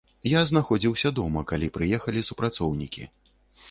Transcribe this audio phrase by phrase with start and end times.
[0.29, 3.03] Я знаходзіўся дома, калі прыехалі супрацоўнікі.